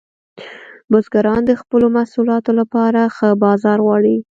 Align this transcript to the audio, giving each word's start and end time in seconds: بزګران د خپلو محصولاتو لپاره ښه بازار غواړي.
بزګران 0.91 1.41
د 1.45 1.51
خپلو 1.61 1.85
محصولاتو 1.95 2.51
لپاره 2.59 3.01
ښه 3.15 3.29
بازار 3.43 3.77
غواړي. 3.85 4.15